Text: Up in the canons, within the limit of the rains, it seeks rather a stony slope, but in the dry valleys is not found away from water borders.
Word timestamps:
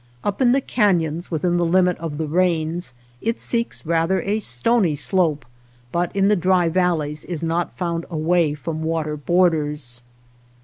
Up 0.23 0.41
in 0.41 0.51
the 0.51 0.61
canons, 0.61 1.29
within 1.29 1.57
the 1.57 1.63
limit 1.63 1.95
of 1.99 2.17
the 2.17 2.25
rains, 2.25 2.95
it 3.21 3.39
seeks 3.39 3.85
rather 3.85 4.19
a 4.21 4.39
stony 4.39 4.95
slope, 4.95 5.45
but 5.91 6.11
in 6.15 6.27
the 6.27 6.35
dry 6.35 6.69
valleys 6.69 7.23
is 7.23 7.43
not 7.43 7.77
found 7.77 8.07
away 8.09 8.55
from 8.55 8.81
water 8.81 9.15
borders. 9.15 10.01